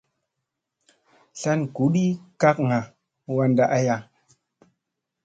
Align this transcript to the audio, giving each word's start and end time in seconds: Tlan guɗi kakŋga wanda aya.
Tlan 1.39 1.61
guɗi 1.75 2.05
kakŋga 2.41 2.79
wanda 3.35 3.63
aya. 3.77 3.95